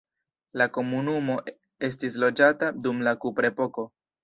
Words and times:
La 0.61 0.65
komunumo 0.77 1.35
estis 1.89 2.17
loĝata 2.25 2.73
dum 2.87 3.07
la 3.11 3.17
kuprepoko. 3.27 3.89